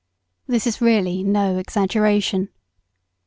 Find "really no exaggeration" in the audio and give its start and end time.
0.81-2.49